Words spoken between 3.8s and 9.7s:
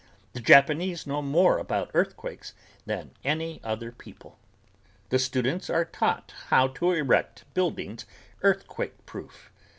people. The students are taught how to erect buildings earthquakeproof.